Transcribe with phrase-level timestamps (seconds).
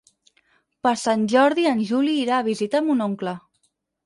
[0.87, 3.37] Per Sant Jordi en Juli irà a visitar mon oncle.